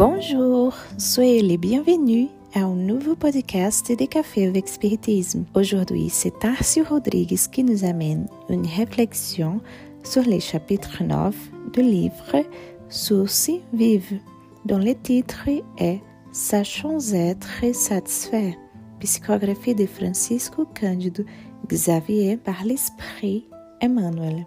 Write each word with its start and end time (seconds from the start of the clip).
Bonjour, 0.00 0.72
soyez 0.96 1.42
les 1.42 1.58
bienvenus 1.58 2.28
à 2.54 2.60
un 2.60 2.74
nouveau 2.74 3.14
podcast 3.14 3.92
de 3.92 4.06
Café 4.06 4.46
avec 4.46 4.66
Spiritisme. 4.66 5.44
Aujourd'hui, 5.52 6.08
c'est 6.08 6.38
Tarcio 6.38 6.84
Rodrigues 6.84 7.36
qui 7.52 7.62
nous 7.62 7.84
amène 7.84 8.26
une 8.48 8.66
réflexion 8.66 9.60
sur 10.02 10.22
les 10.22 10.40
chapitres 10.40 11.04
9 11.04 11.36
du 11.74 11.82
livre 11.82 12.46
Sources 12.88 13.50
vives, 13.74 14.18
dont 14.64 14.78
le 14.78 14.94
titre 14.94 15.50
est 15.76 16.00
Sachons 16.32 17.12
être 17.12 17.74
satisfaits, 17.74 18.56
psychographie 19.00 19.74
de 19.74 19.84
Francisco 19.84 20.64
Cândido 20.64 21.24
Xavier 21.68 22.38
par 22.38 22.64
l'Esprit 22.64 23.44
Emmanuel. 23.82 24.46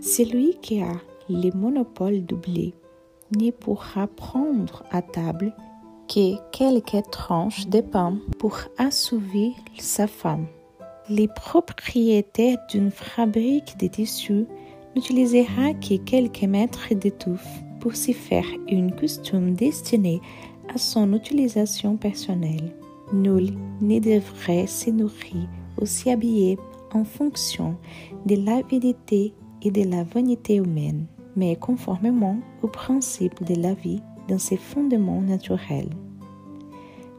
Celui 0.00 0.54
qui 0.62 0.80
a 0.80 0.94
le 1.28 1.54
monopole 1.54 2.24
du 2.24 2.34
blé 2.34 2.72
ne 3.38 3.50
pourra 3.50 4.06
prendre 4.06 4.84
à 4.90 5.02
table 5.02 5.54
que 6.08 6.34
quelques 6.50 7.08
tranches 7.10 7.68
de 7.68 7.80
pain 7.80 8.18
pour 8.38 8.58
assouvir 8.78 9.52
sa 9.78 10.06
femme. 10.06 10.46
Les 11.08 11.28
propriétaires 11.28 12.58
d'une 12.70 12.90
fabrique 12.90 13.76
de 13.78 13.86
tissus 13.86 14.46
n'utilisera 14.94 15.74
que 15.74 15.96
quelques 15.96 16.42
mètres 16.42 16.94
d'étouffe 16.94 17.62
pour 17.80 17.94
s'y 17.94 18.12
faire 18.12 18.46
une 18.68 18.94
costume 18.94 19.54
destinée 19.54 20.20
à 20.72 20.78
son 20.78 21.12
utilisation 21.12 21.96
personnelle. 21.96 22.72
Nul 23.12 23.54
ne 23.80 23.98
devrait 23.98 24.66
se 24.66 24.90
nourrir 24.90 25.48
ou 25.80 25.86
s'habiller 25.86 26.58
en 26.92 27.04
fonction 27.04 27.76
de 28.26 28.36
l'avidité 28.36 29.32
et 29.62 29.70
de 29.70 29.88
la 29.88 30.04
vanité 30.04 30.56
humaine, 30.56 31.06
mais 31.36 31.56
conformément 31.56 32.38
au 32.62 32.68
principe 32.68 33.42
de 33.44 33.54
la 33.60 33.74
vie 33.74 34.02
dans 34.28 34.38
ses 34.38 34.56
fondements 34.56 35.20
naturels. 35.20 35.90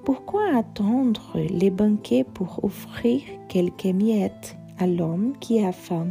Pourquoi 0.04 0.56
attendre 0.56 1.36
les 1.36 1.70
banquets 1.70 2.24
pour 2.24 2.64
offrir 2.64 3.22
quelques 3.48 3.86
miettes 3.86 4.58
à 4.80 4.88
l'homme 4.88 5.34
qui 5.40 5.64
a 5.64 5.72
faim? 5.72 6.08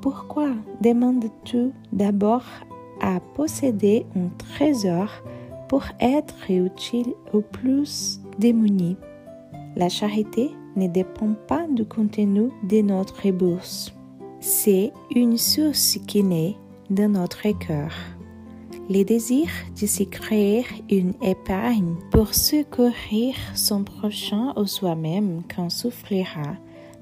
Pourquoi 0.00 0.50
demandes-tu 0.80 1.72
d'abord 1.92 2.44
à 3.00 3.18
posséder 3.34 4.06
un 4.16 4.28
trésor 4.38 5.08
pour 5.68 5.82
être 6.00 6.50
utile 6.50 7.14
au 7.32 7.40
plus 7.40 8.20
démunis 8.38 8.96
La 9.76 9.88
charité 9.88 10.50
ne 10.76 10.86
dépend 10.86 11.34
pas 11.48 11.66
du 11.68 11.84
contenu 11.84 12.50
de 12.68 12.80
notre 12.80 13.30
bourse. 13.32 13.92
C'est 14.40 14.92
une 15.14 15.36
source 15.36 15.98
qui 16.06 16.22
naît 16.22 16.56
dans 16.90 17.10
notre 17.10 17.48
cœur. 17.58 17.92
Le 18.90 19.02
désir 19.02 19.48
de 19.78 19.86
se 19.86 20.02
créer 20.04 20.64
une 20.90 21.12
épargne 21.22 21.96
pour 22.10 22.34
secourir 22.34 23.34
son 23.54 23.84
prochain 23.84 24.54
ou 24.56 24.66
soi-même 24.66 25.42
quand 25.54 25.68
souffrira 25.68 26.56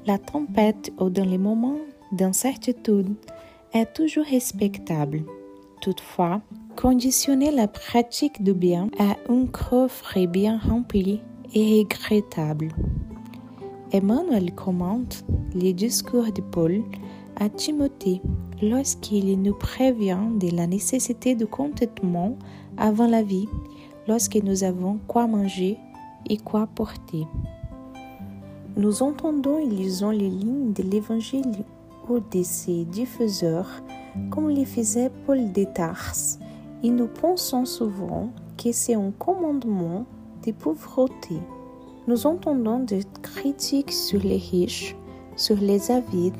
la 0.07 0.19
tempête 0.19 0.93
ou 0.99 1.11
dans 1.11 1.25
les 1.25 1.39
moments 1.39 1.79
d'incertitude 2.13 3.15
est 3.73 3.93
toujours 3.95 4.25
respectable. 4.25 5.23
Toutefois, 5.81 6.41
conditionner 6.77 7.51
la 7.51 7.69
pratique 7.69 8.43
du 8.43 8.55
bien 8.55 8.89
à 8.99 9.17
un 9.31 9.47
coffre 9.47 10.27
bien 10.27 10.59
rempli 10.59 11.21
est 11.55 11.79
regrettable. 11.79 12.69
Emmanuel 13.93 14.53
commente 14.55 15.25
les 15.55 15.73
discours 15.73 16.33
de 16.33 16.41
Paul 16.41 16.83
à 17.37 17.49
Timothée 17.49 18.21
lorsqu'il 18.63 19.41
nous 19.41 19.55
prévient 19.55 20.29
de 20.39 20.55
la 20.55 20.67
nécessité 20.67 21.35
de 21.35 21.45
contentement 21.45 22.37
avant 22.77 23.07
la 23.07 23.23
vie, 23.23 23.49
lorsque 24.09 24.37
nous 24.37 24.65
avons 24.65 24.99
quoi 25.07 25.27
manger 25.27 25.79
et 26.29 26.37
quoi 26.37 26.67
porter. 26.67 27.27
Nous 28.77 29.03
entendons 29.03 29.59
et 29.59 29.67
lisons 29.67 30.11
les 30.11 30.29
lignes 30.29 30.73
de 30.73 30.83
l'Évangile 30.83 31.65
ou 32.09 32.19
de 32.21 32.43
ses 32.43 32.85
diffuseurs 32.85 33.71
comme 34.31 34.49
les 34.49 34.65
faisait 34.65 35.11
Paul 35.27 35.53
de 35.53 35.65
Tarse 35.65 36.39
et 36.83 36.91
nous 36.91 37.07
pensons 37.09 37.65
souvent 37.65 38.31
que 38.57 38.73
c'est 38.73 38.95
un 38.95 39.11
commandement 39.19 40.05
de 40.47 40.53
pauvreté. 40.53 41.37
Nous 42.07 42.27
entendons 42.27 42.81
des 42.81 43.03
critiques 43.23 43.93
sur 43.93 44.23
les 44.23 44.37
riches, 44.37 44.95
sur 45.37 45.57
les 45.57 45.91
avides, 45.91 46.37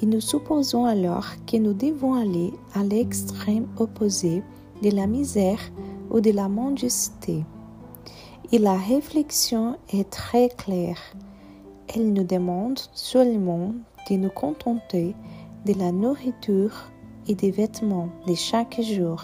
et 0.00 0.06
nous 0.06 0.20
supposons 0.20 0.84
alors 0.84 1.26
que 1.46 1.56
nous 1.56 1.72
devons 1.72 2.14
aller 2.14 2.52
à 2.74 2.82
l'extrême 2.82 3.66
opposé 3.78 4.42
de 4.82 4.90
la 4.90 5.06
misère 5.06 5.60
ou 6.10 6.20
de 6.20 6.30
la 6.30 6.48
mendicité. 6.48 7.44
Et 8.52 8.58
la 8.58 8.76
réflexion 8.76 9.76
est 9.92 10.10
très 10.10 10.48
claire. 10.48 11.00
Elle 11.94 12.12
nous 12.12 12.24
demande 12.24 12.78
seulement 12.92 13.72
de 14.10 14.16
nous 14.16 14.30
contenter 14.30 15.14
de 15.64 15.72
la 15.78 15.92
nourriture 15.92 16.90
et 17.26 17.34
des 17.34 17.50
vêtements 17.50 18.08
de 18.26 18.34
chaque 18.34 18.80
jour. 18.80 19.22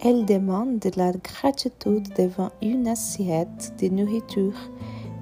Elle 0.00 0.26
demande 0.26 0.80
de 0.80 0.90
la 0.96 1.12
gratitude 1.12 2.08
devant 2.18 2.50
une 2.60 2.88
assiette 2.88 3.72
de 3.80 3.88
nourriture 3.88 4.58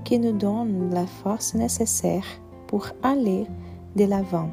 qui 0.04 0.18
nous 0.18 0.32
donne 0.32 0.90
la 0.92 1.06
force 1.06 1.54
nécessaire 1.54 2.24
pour 2.66 2.86
aller 3.02 3.46
de 3.96 4.04
l'avant. 4.04 4.50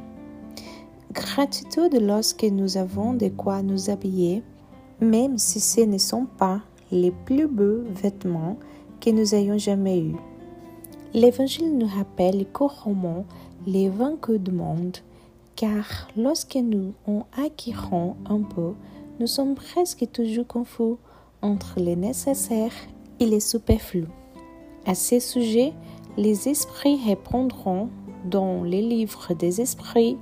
Gratitude 1.18 2.00
lorsque 2.00 2.44
nous 2.44 2.78
avons 2.78 3.14
de 3.14 3.30
quoi 3.30 3.64
nous 3.64 3.90
habiller, 3.90 4.44
même 5.02 5.40
si 5.40 5.60
ce 5.60 5.82
ne 5.82 5.98
sont 5.98 6.28
pas 6.38 6.62
les 6.92 7.10
plus 7.10 7.48
beaux 7.48 7.82
vêtements 7.90 8.56
que 9.02 9.10
nous 9.10 9.34
ayons 9.34 9.58
jamais 9.58 10.00
eus. 10.00 10.16
L'Évangile 11.16 11.76
nous 11.76 11.88
rappelle 11.88 12.46
couramment 12.54 13.26
les 13.66 13.90
vaincus 13.90 14.40
du 14.40 14.52
monde, 14.52 14.98
car 15.56 16.08
lorsque 16.16 16.56
nous 16.56 16.94
en 17.08 17.26
acquérons 17.36 18.16
un 18.30 18.44
peu, 18.44 18.74
nous 19.20 19.28
sommes 19.28 19.56
presque 19.56 20.06
toujours 20.12 20.46
confus 20.46 20.98
entre 21.42 21.80
les 21.80 21.96
nécessaires 21.96 22.76
et 23.20 23.26
les 23.26 23.40
superflus. 23.40 24.08
À 24.86 24.94
ce 24.94 25.20
sujet, 25.20 25.74
les 26.16 26.48
esprits 26.48 27.00
répondront 27.08 27.90
dans 28.26 28.64
les 28.64 28.84
livres 28.84 29.34
des 29.34 29.62
esprits 29.62 30.18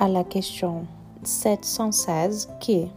à 0.00 0.08
la 0.08 0.24
question 0.24 0.86
716 1.24 2.48
qui 2.58 2.88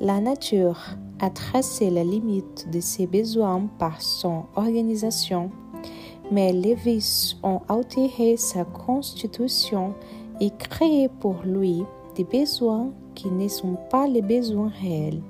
la 0.00 0.20
nature 0.20 0.96
a 1.20 1.30
tracé 1.30 1.88
la 1.88 2.02
limite 2.02 2.68
de 2.72 2.80
ses 2.80 3.06
besoins 3.06 3.68
par 3.78 4.02
son 4.02 4.46
organisation, 4.56 5.52
mais 6.32 6.52
les 6.52 6.74
vices 6.74 7.36
ont 7.44 7.60
altéré 7.68 8.36
sa 8.36 8.64
constitution 8.64 9.94
et 10.40 10.50
créé 10.50 11.08
pour 11.08 11.36
lui 11.44 11.84
des 12.16 12.24
besoins 12.24 12.90
qui 13.14 13.30
ne 13.30 13.46
sont 13.46 13.76
pas 13.88 14.08
les 14.08 14.22
besoins 14.22 14.72
réels. 14.80 15.22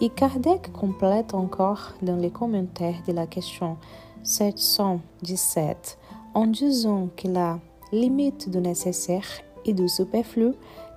Et 0.00 0.10
Kardec 0.10 0.72
complète 0.72 1.34
encore 1.34 1.92
dans 2.02 2.16
les 2.16 2.30
commentaires 2.30 3.02
de 3.08 3.12
la 3.12 3.26
question 3.26 3.78
717 4.22 5.98
en 6.34 6.46
disant 6.46 7.08
que 7.16 7.26
la 7.26 7.58
limite 7.90 8.48
du 8.48 8.58
nécessaire 8.58 9.26
et 9.64 9.72
du 9.72 9.88
superflu 9.88 10.52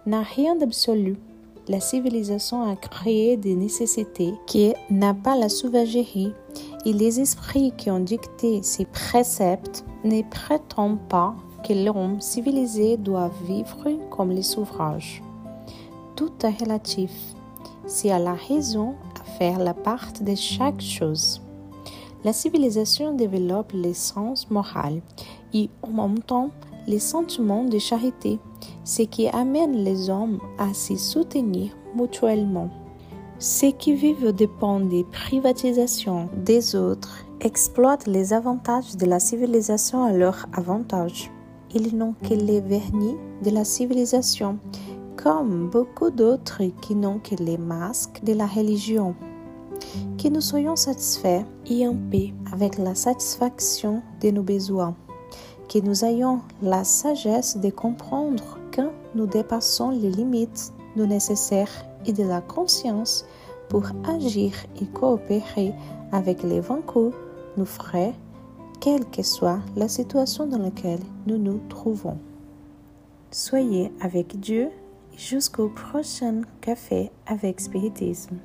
n'a 0.05 0.21
rien 0.21 0.55
d'absolu. 0.55 1.17
La 1.67 1.79
civilisation 1.81 2.61
a 2.61 2.75
créé 2.75 3.35
des 3.35 3.55
nécessités 3.55 4.33
qui 4.45 4.73
n'a 4.89 5.13
pas 5.13 5.35
la 5.35 5.49
sauvagerie 5.49 6.31
et 6.85 6.93
les 6.93 7.19
esprits 7.19 7.73
qui 7.77 7.91
ont 7.91 7.99
dicté 7.99 8.61
ces 8.63 8.85
préceptes 8.85 9.83
ne 10.05 10.21
prétendent 10.21 11.05
pas 11.09 11.35
que 11.67 11.73
l'homme 11.73 12.21
civilisé 12.21 12.95
doit 12.95 13.31
vivre 13.45 13.89
comme 14.09 14.31
les 14.31 14.43
sauvages. 14.43 15.21
Tout 16.15 16.31
est 16.43 16.63
relatif. 16.63 17.11
C'est 17.85 18.11
à 18.11 18.19
la 18.19 18.33
raison 18.33 18.95
à 19.19 19.23
faire 19.37 19.59
la 19.59 19.73
part 19.73 20.13
de 20.21 20.35
chaque 20.35 20.81
chose. 20.81 21.41
La 22.23 22.33
civilisation 22.33 23.13
développe 23.13 23.71
les 23.73 23.93
sens 23.93 24.49
moraux 24.49 25.01
et 25.53 25.69
en 25.81 25.89
même 25.89 26.19
temps 26.19 26.49
les 26.87 26.99
sentiments 26.99 27.65
de 27.65 27.77
charité, 27.77 28.39
ce 28.83 29.03
qui 29.03 29.27
amène 29.27 29.83
les 29.83 30.09
hommes 30.09 30.39
à 30.57 30.73
se 30.73 30.95
soutenir 30.95 31.71
mutuellement. 31.95 32.69
Ceux 33.39 33.71
qui 33.71 33.93
vivent 33.93 34.25
au 34.25 34.31
dépens 34.31 34.79
des 34.79 35.03
privatisations 35.03 36.29
des 36.43 36.75
autres 36.75 37.25
exploitent 37.39 38.07
les 38.07 38.33
avantages 38.33 38.97
de 38.97 39.05
la 39.05 39.19
civilisation 39.19 40.03
à 40.03 40.11
leur 40.11 40.47
avantage. 40.53 41.31
Ils 41.73 41.95
n'ont 41.95 42.15
que 42.27 42.33
les 42.33 42.61
vernis 42.61 43.17
de 43.43 43.51
la 43.51 43.63
civilisation, 43.63 44.57
comme 45.21 45.69
beaucoup 45.69 46.09
d'autres 46.09 46.63
qui 46.81 46.95
n'ont 46.95 47.19
que 47.19 47.35
les 47.35 47.57
masques 47.57 48.23
de 48.23 48.33
la 48.33 48.47
religion. 48.47 49.13
Que 50.17 50.29
nous 50.29 50.41
soyons 50.41 50.75
satisfaits 50.75 51.43
et 51.69 51.87
en 51.87 51.95
paix 52.09 52.33
avec 52.51 52.77
la 52.77 52.95
satisfaction 52.95 54.01
de 54.21 54.31
nos 54.31 54.43
besoins. 54.43 54.95
Que 55.69 55.79
nous 55.79 56.05
ayons 56.05 56.39
la 56.61 56.83
sagesse 56.83 57.57
de 57.57 57.69
comprendre 57.69 58.57
quand 58.73 58.91
nous 59.15 59.27
dépassons 59.27 59.89
les 59.89 60.09
limites 60.09 60.71
du 60.95 61.05
nécessaire 61.05 61.69
et 62.05 62.13
de 62.13 62.23
la 62.23 62.41
conscience 62.41 63.25
pour 63.69 63.83
agir 64.07 64.53
et 64.81 64.85
coopérer 64.85 65.73
avec 66.11 66.43
les 66.43 66.61
vaincus, 66.61 67.13
nous 67.57 67.65
frères, 67.65 68.13
quelle 68.79 69.05
que 69.05 69.23
soit 69.23 69.59
la 69.75 69.87
situation 69.87 70.47
dans 70.47 70.59
laquelle 70.59 71.01
nous 71.25 71.37
nous 71.37 71.59
trouvons. 71.67 72.17
Soyez 73.31 73.91
avec 73.99 74.39
Dieu 74.39 74.69
jusqu'au 75.17 75.67
prochain 75.67 76.41
café 76.61 77.11
avec 77.25 77.59
spiritisme. 77.59 78.37